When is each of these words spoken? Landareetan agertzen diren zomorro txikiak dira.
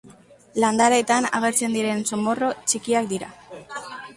Landareetan 0.63 1.27
agertzen 1.41 1.77
diren 1.79 2.01
zomorro 2.13 2.51
txikiak 2.71 3.11
dira. 3.13 3.31